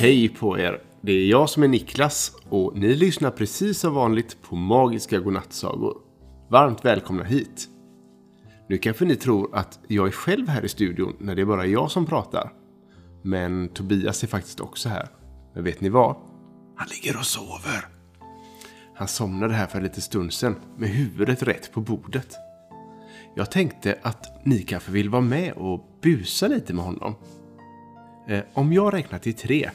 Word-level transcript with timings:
Hej 0.00 0.28
på 0.28 0.58
er! 0.58 0.82
Det 1.00 1.12
är 1.12 1.26
jag 1.26 1.50
som 1.50 1.62
är 1.62 1.68
Niklas 1.68 2.32
och 2.48 2.76
ni 2.76 2.94
lyssnar 2.94 3.30
precis 3.30 3.78
som 3.78 3.94
vanligt 3.94 4.42
på 4.42 4.56
Magiska 4.56 5.18
Godnattsagor. 5.18 5.98
Varmt 6.48 6.84
välkomna 6.84 7.24
hit! 7.24 7.68
Nu 8.68 8.78
kanske 8.78 9.04
ni 9.04 9.16
tror 9.16 9.56
att 9.56 9.78
jag 9.88 10.06
är 10.06 10.10
själv 10.10 10.48
här 10.48 10.64
i 10.64 10.68
studion 10.68 11.16
när 11.18 11.34
det 11.34 11.42
är 11.42 11.46
bara 11.46 11.66
jag 11.66 11.90
som 11.90 12.06
pratar. 12.06 12.52
Men 13.22 13.68
Tobias 13.68 14.22
är 14.22 14.26
faktiskt 14.26 14.60
också 14.60 14.88
här. 14.88 15.08
Men 15.54 15.64
vet 15.64 15.80
ni 15.80 15.88
vad? 15.88 16.16
Han 16.76 16.88
ligger 16.88 17.18
och 17.18 17.26
sover. 17.26 17.88
Han 18.94 19.08
somnade 19.08 19.54
här 19.54 19.66
för 19.66 19.78
en 19.78 19.84
liten 19.84 20.02
stund 20.02 20.32
sedan 20.32 20.56
med 20.76 20.88
huvudet 20.88 21.42
rätt 21.42 21.72
på 21.72 21.80
bordet. 21.80 22.36
Jag 23.36 23.50
tänkte 23.50 23.98
att 24.02 24.46
ni 24.46 24.62
kanske 24.62 24.92
vill 24.92 25.08
vara 25.08 25.22
med 25.22 25.52
och 25.52 25.98
busa 26.02 26.48
lite 26.48 26.74
med 26.74 26.84
honom. 26.84 27.14
Eh, 28.28 28.42
om 28.52 28.72
jag 28.72 28.94
räknar 28.94 29.18
till 29.18 29.34
tre 29.34 29.70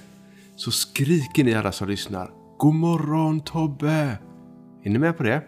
så 0.55 0.71
skriker 0.71 1.43
ni 1.43 1.53
alla 1.53 1.71
som 1.71 1.87
lyssnar 1.87 2.31
God 2.57 2.75
morgon 2.75 3.41
Tobbe! 3.41 4.17
Är 4.83 4.89
ni 4.89 4.99
med 4.99 5.17
på 5.17 5.23
det? 5.23 5.41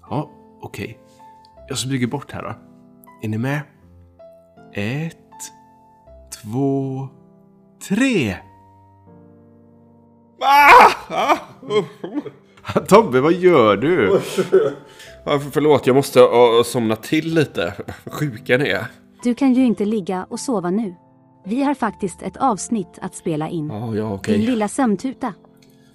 Ja, 0.00 0.30
okej. 0.60 0.84
Okay. 0.84 0.96
Jag 1.68 1.78
smyger 1.78 2.06
bort 2.06 2.32
här 2.32 2.42
då. 2.42 2.54
Är 3.22 3.28
ni 3.28 3.38
med? 3.38 3.60
Ett, 4.72 5.16
två, 6.42 7.08
tre! 7.88 8.36
Ah! 10.40 11.36
Tobbe, 12.88 13.20
vad 13.20 13.32
gör 13.32 13.76
du? 13.76 14.20
Förlåt, 15.50 15.86
jag 15.86 15.96
måste 15.96 16.20
somna 16.64 16.96
till 16.96 17.34
lite. 17.34 17.74
Sjuka 18.06 18.58
ni 18.58 18.68
är. 18.68 18.86
Du 19.22 19.34
kan 19.34 19.54
ju 19.54 19.64
inte 19.64 19.84
ligga 19.84 20.26
och 20.30 20.40
sova 20.40 20.70
nu. 20.70 20.94
Vi 21.48 21.62
har 21.62 21.74
faktiskt 21.74 22.22
ett 22.22 22.36
avsnitt 22.36 22.98
att 23.02 23.14
spela 23.14 23.48
in. 23.48 23.68
Ja, 23.68 23.94
ja, 23.94 24.12
okej. 24.14 24.38
Din 24.38 24.46
lilla 24.46 24.68
sömntuta. 24.68 25.34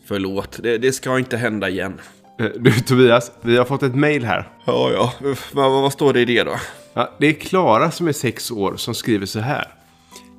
Förlåt, 0.06 0.60
det, 0.64 0.78
det 0.78 0.92
ska 0.92 1.20
inte 1.20 1.38
hända 1.38 1.70
igen. 1.70 2.00
Eh, 2.40 2.46
Du 2.60 2.72
Tobias, 2.72 3.32
vi 3.42 3.58
har 3.58 3.66
fått 3.66 3.84
ett 3.84 3.96
mail 3.96 4.26
här. 4.26 4.50
Ja, 4.66 4.92
ja. 4.92 5.14
Vad, 5.54 5.72
vad 5.72 5.94
står 5.94 6.14
det 6.14 6.22
i 6.22 6.26
det 6.26 6.44
då? 6.44 6.56
Ja, 6.94 7.12
det 7.20 7.28
är 7.28 7.34
Klara 7.34 7.92
som 7.92 8.08
är 8.08 8.12
sex 8.12 8.52
år 8.52 8.76
som 8.76 8.94
skriver 8.94 9.26
så 9.26 9.40
här. 9.40 9.68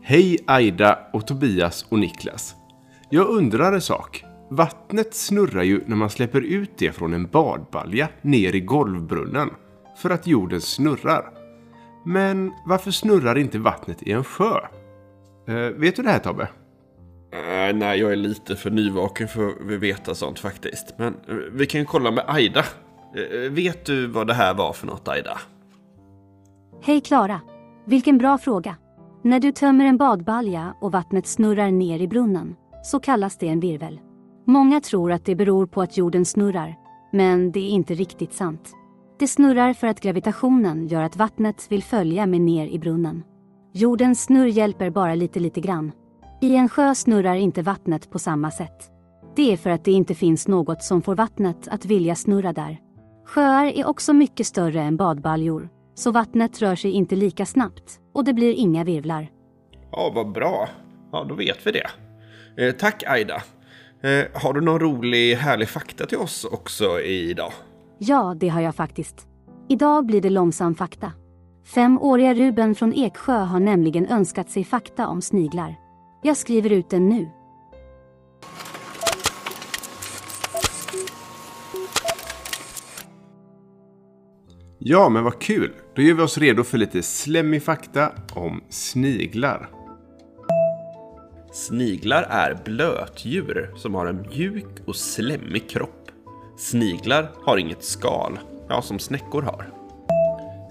Hej 0.03 0.39
Aida 0.47 0.99
och 1.13 1.27
Tobias 1.27 1.87
och 1.89 1.99
Niklas. 1.99 2.55
Jag 3.11 3.27
undrar 3.29 3.73
en 3.73 3.81
sak. 3.81 4.25
Vattnet 4.51 5.15
snurrar 5.15 5.63
ju 5.63 5.81
när 5.87 5.97
man 5.97 6.11
släpper 6.11 6.41
ut 6.41 6.71
det 6.79 6.93
från 6.93 7.15
en 7.15 7.27
badbalja 7.27 8.09
ner 8.23 8.55
i 8.55 8.61
golvbrunnen. 8.61 9.51
För 9.97 10.11
att 10.11 10.27
jorden 10.27 10.61
snurrar. 10.61 11.31
Men 12.07 12.53
varför 12.67 12.91
snurrar 12.91 13.39
inte 13.39 13.59
vattnet 13.59 14.03
i 14.03 14.13
en 14.13 14.25
sjö? 14.25 14.61
Eh, 15.49 15.55
vet 15.55 15.97
du 15.97 16.03
det 16.03 16.11
här 16.11 16.19
Tobbe? 16.19 16.43
Uh, 17.35 17.77
nej, 17.79 18.01
jag 18.01 18.13
är 18.13 18.17
lite 18.17 18.57
för 18.57 18.71
nyvaken 18.71 19.29
för 19.29 19.49
att 19.49 19.81
veta 19.81 20.15
sånt 20.15 20.39
faktiskt. 20.39 20.95
Men 20.97 21.15
uh, 21.15 21.37
vi 21.53 21.67
kan 21.67 21.87
kolla 21.87 22.11
med 22.11 22.25
Aida. 22.27 22.61
Uh, 22.61 23.51
vet 23.51 23.85
du 23.85 24.07
vad 24.07 24.27
det 24.27 24.35
här 24.35 24.55
var 24.55 24.73
för 24.73 24.87
något 24.87 25.09
Aida? 25.09 25.39
Hej 26.83 27.01
Klara. 27.01 27.41
Vilken 27.85 28.19
bra 28.19 28.39
fråga. 28.39 28.77
När 29.23 29.41
du 29.41 29.53
tömmer 29.53 29.85
en 29.85 29.97
badbalja 29.97 30.75
och 30.81 30.93
vattnet 30.93 31.27
snurrar 31.27 31.71
ner 31.71 32.01
i 32.01 32.09
brunnen 32.09 32.55
så 32.83 33.01
kallas 33.01 33.37
det 33.37 33.49
en 33.49 33.61
virvel. 33.61 34.01
Många 34.47 34.81
tror 34.81 35.13
att 35.13 35.25
det 35.25 35.35
beror 35.35 35.67
på 35.67 35.83
att 35.83 35.97
jorden 35.97 36.25
snurrar, 36.25 36.75
men 37.13 37.53
det 37.53 37.61
är 37.61 37.71
inte 37.71 37.95
riktigt 37.95 38.33
sant. 38.33 38.73
Det 39.19 39.29
snurrar 39.29 39.73
för 39.73 39.87
att 39.87 40.01
gravitationen 40.01 40.89
gör 40.89 41.03
att 41.03 41.17
vattnet 41.17 41.67
vill 41.69 41.83
följa 41.83 42.27
med 42.27 42.41
ner 42.41 42.67
i 42.67 42.79
brunnen. 42.79 43.23
Jordens 43.75 44.23
snurr 44.23 44.47
hjälper 44.47 44.91
bara 44.91 45.15
lite 45.15 45.41
lite 45.41 45.61
grann. 45.61 45.93
I 46.41 46.57
en 46.57 46.69
sjö 46.69 46.95
snurrar 46.95 47.35
inte 47.35 47.63
vattnet 47.63 48.11
på 48.11 48.19
samma 48.19 48.51
sätt. 48.51 48.91
Det 49.37 49.53
är 49.53 49.57
för 49.57 49.71
att 49.71 49.85
det 49.85 49.93
inte 49.93 50.15
finns 50.15 50.49
något 50.49 50.83
som 50.83 51.03
får 51.03 51.15
vattnet 51.15 51.69
att 51.69 51.85
vilja 51.85 52.15
snurra 52.15 52.53
där. 52.53 52.79
Sjöar 53.27 53.65
är 53.65 53.87
också 53.87 54.13
mycket 54.13 54.47
större 54.47 54.83
än 54.83 54.97
badbaljor, 54.97 55.69
så 55.95 56.11
vattnet 56.11 56.63
rör 56.63 56.77
sig 56.77 56.91
inte 56.91 57.17
lika 57.17 57.47
snabbt 57.47 58.01
och 58.15 58.25
det 58.25 58.33
blir 58.33 58.55
inga 58.55 58.85
virvlar. 58.85 59.31
Ja, 59.93 60.13
vad 60.15 60.33
bra. 60.33 60.69
Ja, 61.13 61.27
då 61.29 61.35
vet 61.35 61.67
vi 61.67 61.73
det. 61.73 61.91
Eh, 62.67 62.73
tack 62.73 63.03
Aida. 63.07 63.43
Eh, 64.03 64.43
har 64.43 64.53
du 64.53 64.61
någon 64.61 64.81
rolig, 64.81 65.35
härlig 65.35 65.69
fakta 65.69 66.07
till 66.07 66.19
oss 66.19 66.45
också 66.45 67.01
idag? 67.01 67.53
Ja, 67.99 68.35
det 68.37 68.49
har 68.49 68.61
jag 68.61 68.75
faktiskt. 68.75 69.27
Idag 69.69 70.07
blir 70.07 70.21
det 70.21 70.31
långsam 70.31 70.75
fakta. 70.75 71.13
Femåriga 71.65 72.35
Ruben 72.35 72.75
från 72.75 72.93
Eksjö 72.93 73.39
har 73.39 73.61
nämligen 73.61 74.07
önskat 74.07 74.51
sig 74.51 74.65
fakta 74.65 75.09
om 75.09 75.23
sniglar. 75.23 75.75
Jag 76.23 76.37
skriver 76.37 76.73
ut 76.73 76.91
den 76.91 77.09
nu. 77.09 77.29
Ja, 84.79 85.09
men 85.09 85.25
vad 85.25 85.41
kul! 85.41 85.73
Då 85.95 86.03
gör 86.03 86.15
vi 86.15 86.23
oss 86.23 86.39
redo 86.39 86.65
för 86.65 86.79
lite 86.79 87.03
slemmig 87.03 87.63
fakta 87.63 88.13
om 88.33 88.65
sniglar. 88.69 89.69
Sniglar 91.53 92.23
är 92.23 92.63
blötdjur 92.65 93.75
som 93.77 93.95
har 93.95 94.07
en 94.07 94.27
mjuk 94.31 94.81
och 94.87 94.97
slemmig 94.97 95.71
kropp. 95.71 96.11
Sniglar 96.59 97.31
har 97.45 97.57
inget 97.57 97.85
skal, 97.85 98.39
ja 98.69 98.83
som 98.83 98.99
snäckor 98.99 99.43
har. 99.43 99.82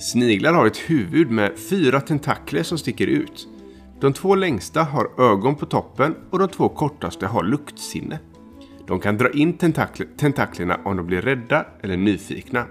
Sniglar 0.02 0.54
har 0.54 0.68
ett 0.68 0.78
huvud 0.78 1.32
med 1.32 1.52
fyra 1.70 2.02
tentakler 2.02 2.64
som 2.64 2.78
sticker 2.78 3.08
ut. 3.08 3.48
De 4.00 4.14
två 4.14 4.36
längsta 4.36 4.84
har 4.84 5.32
ögon 5.32 5.56
på 5.56 5.66
toppen 5.66 6.16
och 6.30 6.40
de 6.40 6.48
två 6.48 6.70
kortaste 6.70 7.28
har 7.28 7.44
luktsinne. 7.44 8.20
De 8.88 9.00
kan 9.00 9.18
dra 9.18 9.30
in 9.30 9.54
tentakl 9.54 10.04
tentaklerna 10.18 10.80
om 10.86 10.98
de 10.98 11.06
blir 11.08 11.22
rädda 11.22 11.66
eller 11.82 11.98
nyfikna. 11.98 12.66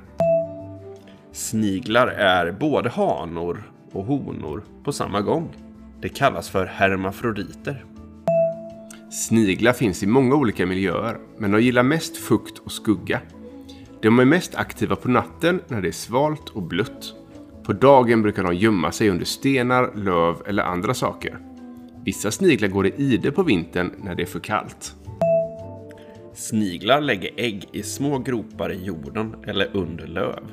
Sniglar 1.33 2.07
är 2.07 2.53
både 2.53 2.89
hanor 2.89 3.73
och 3.93 4.05
honor 4.05 4.63
på 4.85 4.93
samma 4.93 5.21
gång. 5.21 5.49
Det 6.01 6.09
kallas 6.09 6.51
för 6.51 6.67
hermafroditer. 6.67 7.85
Sniglar 9.11 9.73
finns 9.73 10.03
i 10.03 10.07
många 10.07 10.35
olika 10.35 10.67
miljöer, 10.67 11.19
men 11.39 11.51
de 11.51 11.63
gillar 11.63 11.83
mest 11.83 12.17
fukt 12.17 12.59
och 12.59 12.73
skugga. 12.73 13.21
De 14.03 14.19
är 14.19 14.25
mest 14.25 14.55
aktiva 14.55 14.97
på 14.97 15.09
natten 15.09 15.61
när 15.69 15.83
det 15.83 15.89
är 15.89 15.93
svalt 15.93 16.49
och 16.49 16.63
blött. 16.63 17.15
På 17.65 17.73
dagen 17.73 18.23
brukar 18.23 18.43
de 18.43 18.55
gömma 18.55 18.93
sig 18.93 19.11
under 19.11 19.25
stenar, 19.25 19.95
löv 19.95 20.37
eller 20.47 20.63
andra 20.63 20.95
saker. 20.95 21.39
Vissa 22.05 22.31
sniglar 22.31 22.69
går 22.69 22.87
i 22.87 22.95
ide 22.97 23.33
på 23.33 23.43
vintern 23.43 23.93
när 23.99 24.15
det 24.15 24.23
är 24.23 24.27
för 24.27 24.41
kallt. 24.41 24.95
Sniglar 26.35 27.01
lägger 27.01 27.31
ägg 27.37 27.69
i 27.73 27.83
små 27.83 28.19
gropar 28.19 28.73
i 28.73 28.85
jorden 28.85 29.37
eller 29.47 29.77
under 29.77 30.07
löv. 30.07 30.45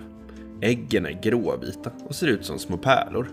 Äggen 0.61 1.05
är 1.05 1.21
gråvita 1.23 1.91
och 2.07 2.15
ser 2.15 2.27
ut 2.27 2.45
som 2.45 2.59
små 2.59 2.77
pärlor. 2.77 3.27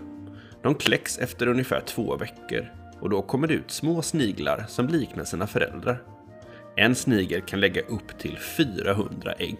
De 0.61 0.75
kläcks 0.75 1.17
efter 1.17 1.47
ungefär 1.47 1.81
två 1.81 2.17
veckor 2.17 2.65
och 2.99 3.09
då 3.09 3.21
kommer 3.21 3.47
det 3.47 3.53
ut 3.53 3.71
små 3.71 4.01
sniglar 4.01 4.65
som 4.67 4.87
liknar 4.87 5.23
sina 5.23 5.47
föräldrar. 5.47 6.03
En 6.75 6.95
snigel 6.95 7.41
kan 7.41 7.59
lägga 7.59 7.81
upp 7.81 8.19
till 8.19 8.37
400 8.57 9.33
ägg. 9.39 9.59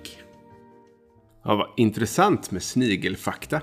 Ja, 1.43 1.55
vad 1.55 1.67
intressant 1.77 2.51
med 2.51 2.63
snigelfakta. 2.63 3.61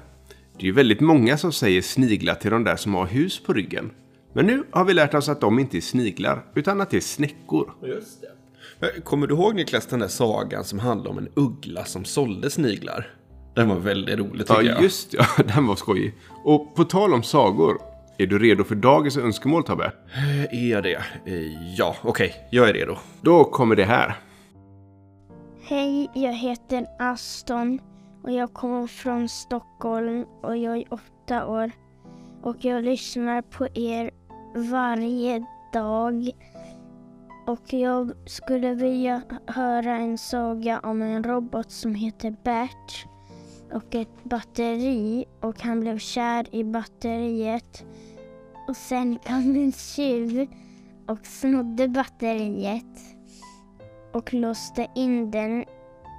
Det 0.56 0.62
är 0.62 0.66
ju 0.66 0.72
väldigt 0.72 1.00
många 1.00 1.36
som 1.38 1.52
säger 1.52 1.82
sniglar 1.82 2.34
till 2.34 2.50
de 2.50 2.64
där 2.64 2.76
som 2.76 2.94
har 2.94 3.06
hus 3.06 3.42
på 3.42 3.52
ryggen. 3.52 3.90
Men 4.32 4.46
nu 4.46 4.64
har 4.70 4.84
vi 4.84 4.94
lärt 4.94 5.14
oss 5.14 5.28
att 5.28 5.40
de 5.40 5.58
inte 5.58 5.76
är 5.76 5.80
sniglar, 5.80 6.44
utan 6.54 6.80
att 6.80 6.90
det 6.90 6.96
är 6.96 7.00
snäckor. 7.00 7.72
Just 7.86 8.20
det. 8.20 9.00
Kommer 9.04 9.26
du 9.26 9.34
ihåg 9.34 9.54
Niklas 9.54 9.86
den 9.86 10.00
där 10.00 10.08
sagan 10.08 10.64
som 10.64 10.78
handlar 10.78 11.10
om 11.10 11.18
en 11.18 11.28
uggla 11.34 11.84
som 11.84 12.04
sålde 12.04 12.50
sniglar? 12.50 13.14
Den 13.54 13.68
var 13.68 13.76
väldigt 13.76 14.18
rolig 14.18 14.46
tycker 14.46 14.62
Ja, 14.62 14.70
jag. 14.72 14.82
just 14.82 15.14
ja. 15.18 15.24
Den 15.54 15.66
var 15.66 15.76
skojig. 15.76 16.14
Och 16.44 16.74
på 16.74 16.84
tal 16.84 17.14
om 17.14 17.22
sagor. 17.22 17.78
Är 18.18 18.26
du 18.26 18.38
redo 18.38 18.64
för 18.64 18.74
dagens 18.74 19.16
önskemål, 19.16 19.64
Tobbe? 19.64 19.92
Är 20.50 20.70
jag 20.70 20.82
det? 20.82 20.94
Eh, 21.26 21.74
Ja, 21.78 21.96
okej. 22.02 22.34
Jag 22.50 22.68
är 22.68 22.72
redo. 22.72 22.96
Då 23.20 23.44
kommer 23.44 23.76
det 23.76 23.84
här. 23.84 24.16
Hej, 25.64 26.10
jag 26.14 26.32
heter 26.32 26.86
Aston 26.98 27.78
och 28.22 28.32
jag 28.32 28.54
kommer 28.54 28.86
från 28.86 29.28
Stockholm 29.28 30.26
och 30.42 30.56
jag 30.56 30.76
är 30.76 30.92
åtta 30.92 31.46
år. 31.46 31.72
Och 32.42 32.56
jag 32.64 32.84
lyssnar 32.84 33.42
på 33.42 33.68
er 33.74 34.10
varje 34.54 35.46
dag. 35.72 36.30
Och 37.46 37.72
jag 37.72 38.12
skulle 38.26 38.74
vilja 38.74 39.22
höra 39.46 39.96
en 39.96 40.18
saga 40.18 40.80
om 40.80 41.02
en 41.02 41.24
robot 41.24 41.70
som 41.70 41.94
heter 41.94 42.36
Bert 42.44 43.06
och 43.72 43.94
ett 43.94 44.24
batteri 44.24 45.24
och 45.40 45.60
han 45.60 45.80
blev 45.80 45.98
kär 45.98 46.54
i 46.54 46.64
batteriet. 46.64 47.84
Och 48.68 48.76
sen 48.76 49.18
kom 49.18 49.56
en 49.56 49.72
tjuv 49.72 50.46
och 51.06 51.26
snodde 51.26 51.88
batteriet 51.88 52.98
och 54.12 54.34
låste 54.34 54.86
in 54.94 55.30
den 55.30 55.64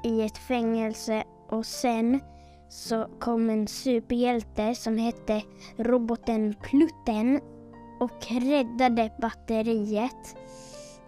i 0.04 0.22
ett 0.22 0.38
fängelse 0.38 1.24
och 1.50 1.66
sen 1.66 2.20
så 2.70 3.08
kom 3.20 3.50
en 3.50 3.68
superhjälte 3.68 4.76
som 4.76 4.98
hette 4.98 5.42
roboten 5.78 6.56
Plutten 6.64 7.40
och 8.00 8.26
räddade 8.42 9.12
batteriet. 9.22 10.36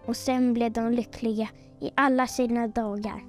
och 0.06 0.16
sen 0.16 0.54
blev 0.54 0.72
de 0.72 0.92
lyckliga 0.92 1.48
i 1.80 1.90
alla 1.94 2.26
sina 2.26 2.66
dagar. 2.68 3.22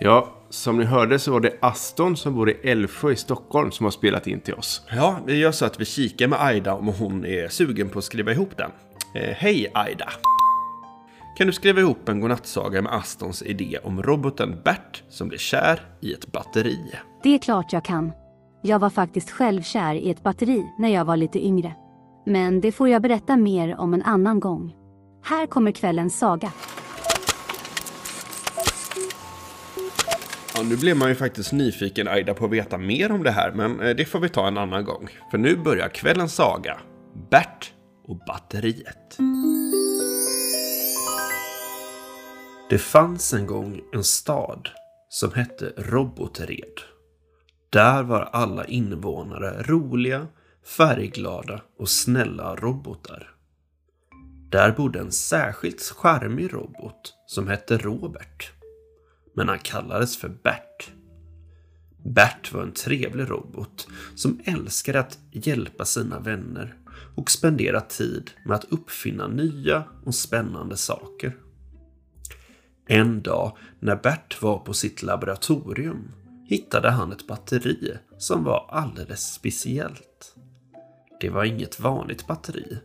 Ja, 0.00 0.28
som 0.50 0.78
ni 0.78 0.84
hörde 0.84 1.18
så 1.18 1.32
var 1.32 1.40
det 1.40 1.58
Aston 1.60 2.16
som 2.16 2.34
bor 2.34 2.50
i 2.50 2.70
Älvsjö 2.70 3.10
i 3.12 3.16
Stockholm 3.16 3.70
som 3.70 3.84
har 3.84 3.90
spelat 3.90 4.26
in 4.26 4.40
till 4.40 4.54
oss. 4.54 4.86
Ja, 4.90 5.18
vi 5.26 5.38
gör 5.38 5.52
så 5.52 5.64
att 5.64 5.80
vi 5.80 5.84
kikar 5.84 6.28
med 6.28 6.42
Aida 6.42 6.74
om 6.74 6.86
hon 6.88 7.24
är 7.24 7.48
sugen 7.48 7.88
på 7.88 7.98
att 7.98 8.04
skriva 8.04 8.32
ihop 8.32 8.56
den. 8.56 8.70
Eh, 9.14 9.34
Hej 9.36 9.70
Aida! 9.74 10.08
Kan 11.38 11.46
du 11.46 11.52
skriva 11.52 11.80
ihop 11.80 12.08
en 12.08 12.20
godnattsaga 12.20 12.82
med 12.82 12.92
Astons 12.92 13.42
idé 13.42 13.78
om 13.82 14.02
roboten 14.02 14.62
Bert 14.64 15.02
som 15.08 15.28
blir 15.28 15.38
kär 15.38 15.80
i 16.00 16.12
ett 16.12 16.32
batteri? 16.32 16.78
Det 17.22 17.34
är 17.34 17.38
klart 17.38 17.72
jag 17.72 17.84
kan. 17.84 18.12
Jag 18.62 18.78
var 18.78 18.90
faktiskt 18.90 19.30
själv 19.30 19.62
kär 19.62 19.94
i 19.94 20.10
ett 20.10 20.22
batteri 20.22 20.64
när 20.78 20.88
jag 20.88 21.04
var 21.04 21.16
lite 21.16 21.46
yngre. 21.46 21.72
Men 22.26 22.60
det 22.60 22.72
får 22.72 22.88
jag 22.88 23.02
berätta 23.02 23.36
mer 23.36 23.76
om 23.76 23.94
en 23.94 24.02
annan 24.02 24.40
gång. 24.40 24.74
Här 25.24 25.46
kommer 25.46 25.72
kvällens 25.72 26.18
saga. 26.18 26.52
Ja, 30.54 30.62
nu 30.62 30.76
blev 30.76 30.96
man 30.96 31.08
ju 31.08 31.14
faktiskt 31.14 31.52
nyfiken 31.52 32.08
Aida 32.08 32.34
på 32.34 32.44
att 32.44 32.50
veta 32.50 32.78
mer 32.78 33.12
om 33.12 33.22
det 33.22 33.30
här, 33.30 33.52
men 33.52 33.80
eh, 33.80 33.96
det 33.96 34.04
får 34.04 34.20
vi 34.20 34.28
ta 34.28 34.48
en 34.48 34.58
annan 34.58 34.84
gång. 34.84 35.08
För 35.30 35.38
nu 35.38 35.56
börjar 35.56 35.88
kvällens 35.88 36.34
saga. 36.34 36.78
Bert 37.30 37.72
och 38.08 38.18
batteriet. 38.26 39.18
Det 42.70 42.78
fanns 42.78 43.32
en 43.32 43.46
gång 43.46 43.80
en 43.92 44.04
stad 44.04 44.68
som 45.08 45.32
hette 45.32 45.72
Robotred. 45.76 46.80
Där 47.70 48.02
var 48.02 48.20
alla 48.20 48.64
invånare 48.64 49.62
roliga, 49.62 50.26
färgglada 50.64 51.62
och 51.78 51.88
snälla 51.88 52.56
robotar. 52.56 53.30
Där 54.50 54.72
bodde 54.72 55.00
en 55.00 55.12
särskilt 55.12 55.80
charmig 55.80 56.54
robot 56.54 57.14
som 57.26 57.48
hette 57.48 57.78
Robert. 57.78 58.52
Men 59.34 59.48
han 59.48 59.58
kallades 59.58 60.16
för 60.16 60.28
Bert. 60.28 60.90
Bert 62.04 62.52
var 62.52 62.62
en 62.62 62.72
trevlig 62.72 63.30
robot 63.30 63.88
som 64.14 64.40
älskade 64.44 65.00
att 65.00 65.18
hjälpa 65.30 65.84
sina 65.84 66.20
vänner 66.20 66.76
och 67.16 67.30
spendera 67.30 67.80
tid 67.80 68.30
med 68.44 68.54
att 68.54 68.72
uppfinna 68.72 69.28
nya 69.28 69.84
och 70.04 70.14
spännande 70.14 70.76
saker. 70.76 71.36
En 72.90 73.22
dag 73.22 73.56
när 73.80 73.96
Bert 73.96 74.42
var 74.42 74.58
på 74.58 74.72
sitt 74.72 75.02
laboratorium 75.02 76.12
hittade 76.44 76.90
han 76.90 77.12
ett 77.12 77.26
batteri 77.26 77.92
som 78.18 78.44
var 78.44 78.66
alldeles 78.70 79.32
speciellt. 79.32 80.34
Det 81.20 81.30
var 81.30 81.44
inget 81.44 81.80
vanligt 81.80 82.26
batteri, 82.26 82.78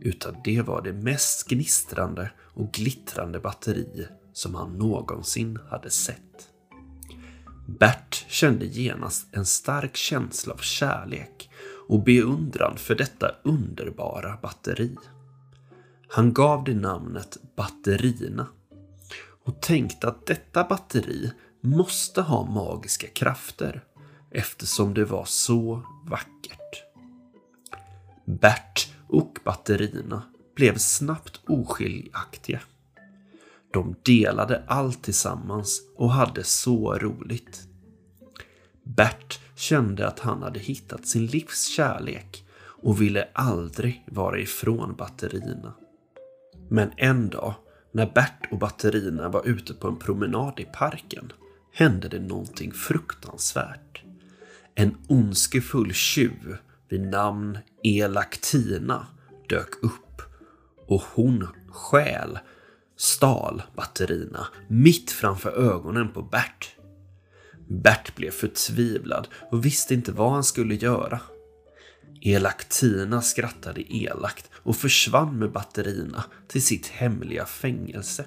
utan 0.00 0.36
det 0.44 0.62
var 0.62 0.82
det 0.82 0.92
mest 0.92 1.48
gnistrande 1.48 2.30
och 2.40 2.72
glittrande 2.72 3.40
batteri 3.40 4.06
som 4.32 4.54
han 4.54 4.78
någonsin 4.78 5.58
hade 5.70 5.90
sett. 5.90 6.48
Bert 7.66 8.24
kände 8.28 8.66
genast 8.66 9.26
en 9.32 9.46
stark 9.46 9.96
känsla 9.96 10.54
av 10.54 10.58
kärlek 10.58 11.50
och 11.88 12.02
beundran 12.02 12.76
för 12.76 12.94
detta 12.94 13.34
underbara 13.44 14.38
batteri. 14.42 14.96
Han 16.08 16.32
gav 16.32 16.64
det 16.64 16.74
namnet 16.74 17.36
Batterina 17.56 18.46
och 19.48 19.60
tänkte 19.60 20.08
att 20.08 20.26
detta 20.26 20.64
batteri 20.64 21.32
måste 21.60 22.22
ha 22.22 22.44
magiska 22.44 23.06
krafter 23.06 23.84
eftersom 24.30 24.94
det 24.94 25.04
var 25.04 25.24
så 25.24 25.82
vackert. 26.06 26.84
Bert 28.24 28.92
och 29.08 29.38
batterierna 29.44 30.22
blev 30.56 30.76
snabbt 30.76 31.40
oskiljaktiga. 31.46 32.60
De 33.72 33.94
delade 34.02 34.62
allt 34.66 35.02
tillsammans 35.02 35.82
och 35.96 36.12
hade 36.12 36.44
så 36.44 36.94
roligt. 36.94 37.68
Bert 38.82 39.40
kände 39.56 40.08
att 40.08 40.18
han 40.18 40.42
hade 40.42 40.60
hittat 40.60 41.06
sin 41.06 41.26
livs 41.26 41.68
kärlek 41.68 42.44
och 42.82 43.02
ville 43.02 43.28
aldrig 43.32 44.04
vara 44.06 44.38
ifrån 44.38 44.94
batterierna. 44.98 45.74
Men 46.68 46.90
en 46.96 47.28
dag 47.28 47.54
när 47.98 48.12
Bert 48.14 48.48
och 48.50 48.58
batterierna 48.58 49.28
var 49.28 49.48
ute 49.48 49.74
på 49.74 49.88
en 49.88 49.96
promenad 49.96 50.60
i 50.60 50.64
parken 50.64 51.32
hände 51.72 52.08
det 52.08 52.20
någonting 52.20 52.72
fruktansvärt. 52.72 54.02
En 54.74 54.96
ondskefull 55.08 55.92
tjuv 55.92 56.56
vid 56.88 57.00
namn 57.00 57.58
Elaktina 57.84 59.06
dök 59.48 59.84
upp 59.84 60.22
och 60.86 61.02
hon 61.14 61.48
stjäl, 61.68 62.38
stal 62.96 63.62
batterierna 63.76 64.46
mitt 64.68 65.10
framför 65.10 65.50
ögonen 65.50 66.12
på 66.12 66.22
Bert. 66.22 66.76
Bert 67.68 68.16
blev 68.16 68.30
förtvivlad 68.30 69.28
och 69.50 69.64
visste 69.64 69.94
inte 69.94 70.12
vad 70.12 70.32
han 70.32 70.44
skulle 70.44 70.74
göra. 70.74 71.20
Elaktina 72.20 73.22
skrattade 73.22 73.94
elakt 73.96 74.50
och 74.54 74.76
försvann 74.76 75.38
med 75.38 75.52
batterierna 75.52 76.24
till 76.48 76.62
sitt 76.62 76.86
hemliga 76.86 77.46
fängelse. 77.46 78.24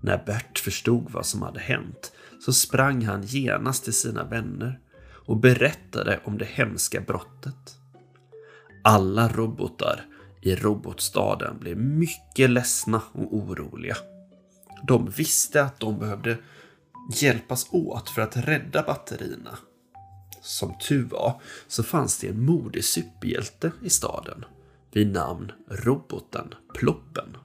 När 0.00 0.24
Bert 0.26 0.58
förstod 0.58 1.10
vad 1.10 1.26
som 1.26 1.42
hade 1.42 1.60
hänt 1.60 2.12
så 2.40 2.52
sprang 2.52 3.04
han 3.04 3.22
genast 3.22 3.84
till 3.84 3.92
sina 3.92 4.24
vänner 4.24 4.80
och 5.26 5.36
berättade 5.36 6.20
om 6.24 6.38
det 6.38 6.44
hemska 6.44 7.00
brottet. 7.00 7.76
Alla 8.84 9.28
robotar 9.28 10.04
i 10.42 10.54
robotstaden 10.56 11.58
blev 11.58 11.76
mycket 11.76 12.50
ledsna 12.50 13.02
och 13.12 13.36
oroliga. 13.36 13.96
De 14.82 15.10
visste 15.10 15.62
att 15.62 15.80
de 15.80 15.98
behövde 15.98 16.38
hjälpas 17.12 17.66
åt 17.70 18.08
för 18.10 18.22
att 18.22 18.36
rädda 18.36 18.82
batterierna. 18.82 19.58
Som 20.44 20.74
tur 20.78 21.04
var 21.04 21.40
så 21.68 21.82
fanns 21.82 22.18
det 22.18 22.28
en 22.28 22.44
modig 22.44 22.84
superhjälte 22.84 23.72
i 23.82 23.90
staden 23.90 24.44
vid 24.92 25.12
namn 25.12 25.52
roboten 25.68 26.54
Ploppen. 26.74 27.36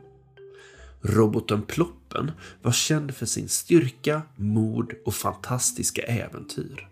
Roboten 1.01 1.61
Ploppen 1.61 2.31
var 2.61 2.71
känd 2.71 3.15
för 3.15 3.25
sin 3.25 3.49
styrka, 3.49 4.21
mod 4.35 4.93
och 5.05 5.13
fantastiska 5.13 6.01
äventyr. 6.01 6.89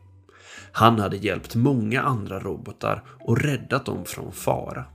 Han 0.72 1.00
hade 1.00 1.18
hjälpt 1.18 1.56
många 1.56 2.02
andra 2.02 2.40
robotar 2.40 3.04
och 3.20 3.42
räddat 3.42 3.86
dem 3.86 4.06
från 4.06 4.32
fara. 4.32 4.86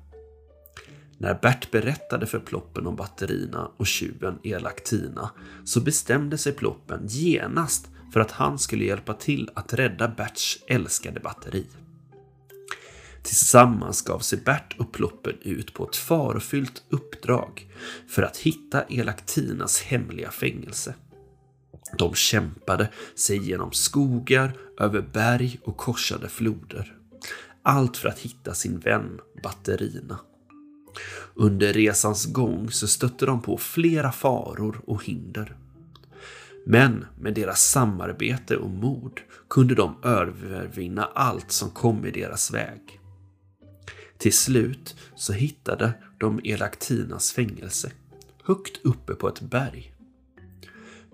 När 1.18 1.34
Bert 1.34 1.70
berättade 1.70 2.26
för 2.26 2.38
Ploppen 2.38 2.86
om 2.86 2.96
batterierna 2.96 3.70
och 3.76 3.86
tjuven 3.86 4.38
Elaktina 4.42 5.30
så 5.64 5.80
bestämde 5.80 6.38
sig 6.38 6.52
Ploppen 6.52 7.06
genast 7.06 7.88
för 8.12 8.20
att 8.20 8.30
han 8.30 8.58
skulle 8.58 8.84
hjälpa 8.84 9.14
till 9.14 9.50
att 9.54 9.74
rädda 9.74 10.08
Berts 10.08 10.58
älskade 10.66 11.20
batteri. 11.20 11.66
Tillsammans 13.22 14.02
gav 14.02 14.18
sig 14.18 14.38
Bert 14.38 14.74
och 14.78 14.92
Ploppen 14.92 15.38
ut 15.42 15.74
på 15.74 15.88
ett 15.88 15.96
farofyllt 15.96 16.82
uppdrag 16.88 17.70
för 18.08 18.22
att 18.22 18.36
hitta 18.36 18.82
Elaktinas 18.82 19.82
hemliga 19.82 20.30
fängelse. 20.30 20.94
De 21.98 22.14
kämpade 22.14 22.88
sig 23.14 23.48
genom 23.48 23.72
skogar, 23.72 24.52
över 24.78 25.00
berg 25.00 25.60
och 25.64 25.76
korsade 25.76 26.28
floder. 26.28 26.96
Allt 27.62 27.96
för 27.96 28.08
att 28.08 28.18
hitta 28.18 28.54
sin 28.54 28.78
vän 28.78 29.20
Batterina. 29.42 30.18
Under 31.34 31.72
resans 31.72 32.26
gång 32.26 32.70
så 32.70 32.86
stötte 32.88 33.26
de 33.26 33.42
på 33.42 33.56
flera 33.56 34.12
faror 34.12 34.80
och 34.86 35.04
hinder. 35.04 35.56
Men 36.64 37.04
med 37.18 37.34
deras 37.34 37.62
samarbete 37.62 38.56
och 38.56 38.70
mod 38.70 39.20
kunde 39.50 39.74
de 39.74 39.96
övervinna 40.02 41.04
allt 41.04 41.52
som 41.52 41.70
kom 41.70 42.06
i 42.06 42.10
deras 42.10 42.54
väg. 42.54 43.00
Till 44.18 44.32
slut 44.32 44.96
så 45.14 45.32
hittade 45.32 45.92
de 46.18 46.40
Elaktinas 46.44 47.32
fängelse, 47.32 47.92
högt 48.44 48.80
uppe 48.84 49.14
på 49.14 49.28
ett 49.28 49.40
berg. 49.40 49.94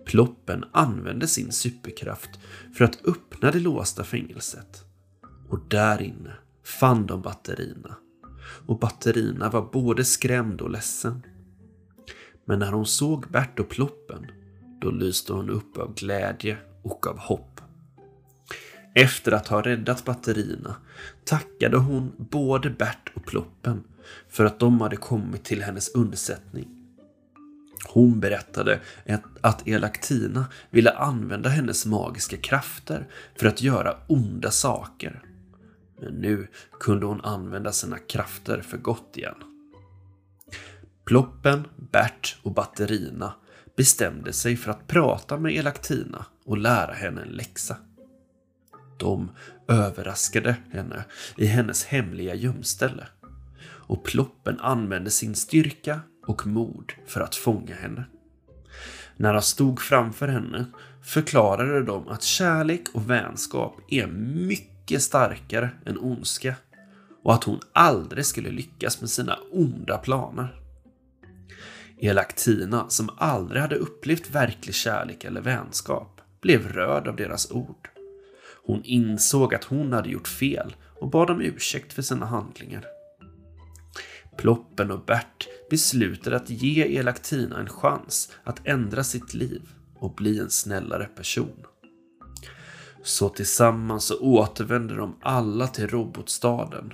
Ploppen 0.07 0.65
använde 0.73 1.27
sin 1.27 1.53
superkraft 1.53 2.31
för 2.75 2.85
att 2.85 3.07
öppna 3.07 3.51
det 3.51 3.61
låsta 3.61 4.05
fängelset. 4.05 4.85
Och 5.49 5.61
där 5.69 6.03
inne 6.03 6.33
fann 6.65 7.07
de 7.07 7.23
batterierna. 7.23 7.97
Och 8.67 8.79
batterierna 8.79 9.51
var 9.51 9.71
både 9.73 10.05
skrämd 10.05 10.61
och 10.61 10.71
ledsen. 10.71 11.23
Men 12.45 12.59
när 12.59 12.73
hon 12.73 12.87
såg 12.87 13.31
Bert 13.31 13.59
och 13.59 13.69
Ploppen, 13.69 14.27
då 14.81 14.91
lyste 14.91 15.33
hon 15.33 15.51
upp 15.51 15.79
av 15.79 15.95
glädje 15.95 16.57
och 16.83 17.07
av 17.07 17.19
hopp. 17.19 17.61
Efter 18.95 19.33
att 19.33 19.49
ha 19.49 19.63
räddat 19.63 20.05
batterierna 20.05 20.77
tackade 21.25 21.77
hon 21.77 22.13
både 22.17 22.71
Bert 22.71 23.13
och 23.15 23.27
Ploppen 23.27 23.85
för 24.29 24.45
att 24.45 24.61
de 24.61 24.81
hade 24.81 24.97
kommit 24.97 25.45
till 25.45 25.63
hennes 25.63 25.89
undsättning. 25.89 26.69
Hon 27.89 28.21
berättade 28.21 28.81
att 29.41 29.69
Elaktina 29.69 30.47
ville 30.71 30.91
använda 30.91 31.49
hennes 31.49 31.87
magiska 31.87 32.37
krafter 32.37 33.09
för 33.37 33.47
att 33.47 33.63
göra 33.63 33.97
onda 34.07 34.51
saker. 34.51 35.23
Men 36.01 36.13
nu 36.13 36.47
kunde 36.81 37.07
hon 37.07 37.21
använda 37.21 37.73
sina 37.73 37.99
krafter 37.99 38.61
för 38.61 38.79
gott 38.79 39.17
igen. 39.17 39.35
Ploppen, 41.05 41.67
Bert 41.77 42.39
och 42.43 42.53
Batterina 42.53 43.35
bestämde 43.79 44.33
sig 44.33 44.57
för 44.57 44.71
att 44.71 44.87
prata 44.87 45.39
med 45.39 45.57
Elaktina 45.57 46.27
och 46.45 46.59
lära 46.59 46.93
henne 46.93 47.23
en 47.23 47.29
läxa. 47.29 47.77
De 48.99 49.31
överraskade 49.69 50.57
henne 50.73 51.05
i 51.37 51.47
hennes 51.47 51.85
hemliga 51.85 52.35
gömställe 52.35 53.07
och 53.63 54.05
Ploppen 54.05 54.61
använde 54.61 55.11
sin 55.11 55.35
styrka 55.35 56.01
och 56.27 56.47
mod 56.47 56.93
för 57.07 57.21
att 57.21 57.35
fånga 57.35 57.75
henne. 57.75 58.05
När 59.17 59.33
han 59.33 59.43
stod 59.43 59.81
framför 59.81 60.29
henne 60.29 60.67
förklarade 61.03 61.83
de 61.83 62.09
att 62.09 62.23
kärlek 62.23 62.83
och 62.93 63.11
vänskap 63.11 63.77
är 63.91 64.07
mycket 64.47 65.03
starkare 65.03 65.71
än 65.87 65.99
ondska 65.99 66.55
och 67.23 67.35
att 67.35 67.45
hon 67.45 67.61
aldrig 67.73 68.27
skulle 68.27 68.51
lyckas 68.51 69.01
med 69.01 69.11
sina 69.11 69.39
onda 69.53 69.99
planer. 69.99 70.58
Elaktina, 72.01 72.89
som 72.89 73.11
aldrig 73.17 73.63
hade 73.63 73.77
upplevt 73.77 74.31
verklig 74.31 74.75
kärlek 74.75 75.25
eller 75.25 75.41
vänskap, 75.41 76.21
blev 76.41 76.69
rörd 76.69 77.09
av 77.09 77.17
deras 77.17 77.51
ord. 77.51 77.89
Hon 78.67 78.85
insåg 78.85 79.55
att 79.55 79.65
hon 79.65 79.93
hade 79.93 80.09
gjort 80.09 80.29
fel 80.29 80.77
och 81.01 81.11
bad 81.11 81.31
om 81.31 81.41
ursäkt 81.41 81.93
för 81.93 82.03
sina 82.03 82.27
handlingar. 82.27 82.85
Ploppen 84.37 84.91
och 84.91 85.05
Bert 85.05 85.49
beslutade 85.71 86.37
att 86.37 86.51
ge 86.51 86.99
Elaktina 86.99 87.61
en 87.61 87.69
chans 87.69 88.33
att 88.45 88.67
ändra 88.67 89.05
sitt 89.05 89.35
liv 89.35 89.63
och 89.95 90.15
bli 90.15 90.39
en 90.39 90.51
snällare 90.51 91.05
person. 91.05 91.65
Så 93.03 93.29
tillsammans 93.29 94.05
så 94.05 94.21
återvände 94.21 94.97
de 94.97 95.17
alla 95.23 95.67
till 95.67 95.89
robotstaden 95.89 96.93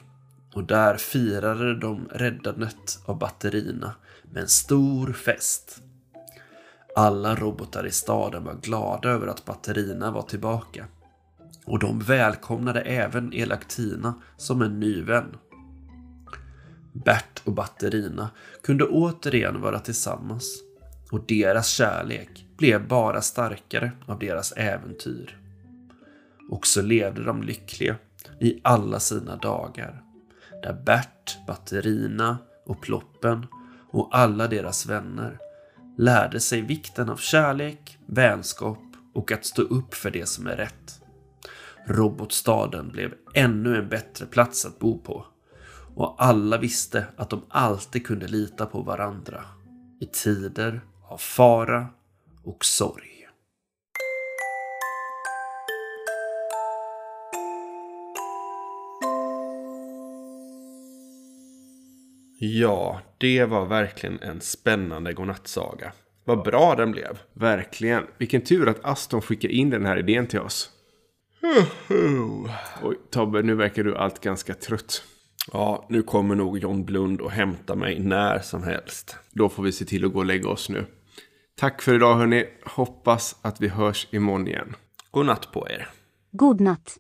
och 0.55 0.65
där 0.65 0.97
firade 0.97 1.75
de 1.75 2.09
räddandet 2.11 2.99
av 3.05 3.19
batterierna 3.19 3.95
med 4.23 4.43
en 4.43 4.49
stor 4.49 5.13
fest. 5.13 5.83
Alla 6.97 7.35
robotar 7.35 7.87
i 7.87 7.91
staden 7.91 8.45
var 8.45 8.55
glada 8.55 9.09
över 9.09 9.27
att 9.27 9.45
batterierna 9.45 10.11
var 10.11 10.23
tillbaka 10.23 10.87
och 11.65 11.79
de 11.79 11.99
välkomnade 11.99 12.81
även 12.81 13.33
Elaktina 13.33 14.15
som 14.37 14.63
en 14.63 14.81
ny 14.81 15.03
vän. 15.03 15.37
Bert 16.93 17.43
och 17.45 17.53
batterierna 17.53 18.31
kunde 18.63 18.85
återigen 18.85 19.61
vara 19.61 19.79
tillsammans 19.79 20.63
och 21.11 21.25
deras 21.29 21.69
kärlek 21.69 22.47
blev 22.57 22.89
bara 22.89 23.21
starkare 23.21 23.93
av 24.07 24.19
deras 24.19 24.53
äventyr. 24.53 25.39
Och 26.51 26.67
så 26.67 26.83
levde 26.83 27.25
de 27.25 27.43
lyckliga 27.43 27.97
i 28.41 28.61
alla 28.63 29.01
sina 29.01 29.37
dagar. 29.37 30.03
Där 30.65 30.73
Bert, 30.73 31.39
Batterina 31.47 32.39
och 32.67 32.81
Ploppen 32.81 33.47
och 33.91 34.09
alla 34.13 34.49
deras 34.49 34.87
vänner 34.87 35.39
lärde 35.99 36.41
sig 36.41 36.61
vikten 36.61 37.11
av 37.11 37.17
kärlek, 37.17 37.99
vänskap 38.07 38.83
och 39.15 39.33
att 39.33 39.45
stå 39.45 39.63
upp 39.63 39.95
för 39.95 40.11
det 40.11 40.29
som 40.29 40.47
är 40.47 40.57
rätt. 40.57 41.01
Robotstaden 41.87 42.89
blev 42.89 43.15
ännu 43.35 43.77
en 43.77 43.89
bättre 43.89 44.27
plats 44.27 44.67
att 44.67 44.79
bo 44.79 44.99
på 44.99 45.27
och 45.95 46.15
alla 46.19 46.59
visste 46.59 47.07
att 47.17 47.31
de 47.31 47.43
alltid 47.49 48.07
kunde 48.07 48.29
lita 48.29 48.67
på 48.67 48.83
varandra 48.83 49.45
i 50.01 50.07
tider 50.07 50.81
av 51.09 51.19
fara 51.19 51.87
och 52.45 52.65
sorg. 52.65 53.14
Ja, 62.53 63.01
det 63.19 63.45
var 63.45 63.67
verkligen 63.67 64.19
en 64.23 64.41
spännande 64.41 65.13
godnattsaga. 65.13 65.93
Vad 66.25 66.43
bra 66.43 66.75
den 66.75 66.93
blev. 66.93 67.19
Verkligen. 67.33 68.07
Vilken 68.19 68.41
tur 68.41 68.69
att 68.69 68.85
Aston 68.85 69.23
skickar 69.23 69.49
in 69.49 69.71
den 69.71 69.87
här 69.87 69.99
idén 69.99 70.27
till 70.27 70.41
oss. 70.41 70.71
Oj, 72.83 72.97
Tobbe, 73.11 73.43
nu 73.43 73.55
verkar 73.55 73.85
du 73.85 73.97
allt 73.97 74.21
ganska 74.21 74.55
trött. 74.55 75.03
Ja, 75.53 75.87
nu 75.89 76.03
kommer 76.03 76.35
nog 76.35 76.59
John 76.59 76.85
Blund 76.85 77.21
och 77.21 77.31
hämta 77.31 77.75
mig 77.75 77.99
när 78.01 78.39
som 78.39 78.63
helst. 78.63 79.17
Då 79.33 79.49
får 79.49 79.63
vi 79.63 79.73
se 79.73 79.85
till 79.85 80.05
att 80.05 80.13
gå 80.13 80.19
och 80.19 80.27
lägga 80.27 80.49
oss 80.49 80.69
nu. 80.69 80.87
Tack 81.57 81.83
för 81.83 81.95
idag 81.95 82.15
hörni. 82.15 82.45
Hoppas 82.65 83.37
att 83.43 83.61
vi 83.61 83.69
hörs 83.69 84.09
imorgon 84.11 84.49
igen. 84.49 84.77
God 85.11 85.27
natt 85.27 85.53
på 85.53 85.69
er. 85.69 85.89
God 86.33 86.61
natt. 86.61 86.97